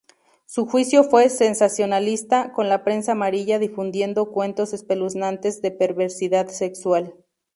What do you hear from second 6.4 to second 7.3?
sexual.